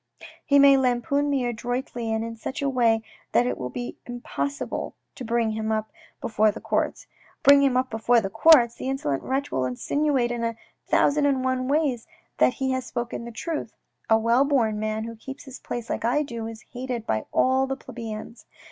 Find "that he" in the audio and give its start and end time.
12.39-12.71